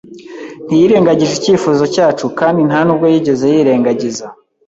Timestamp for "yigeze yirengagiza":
3.13-4.25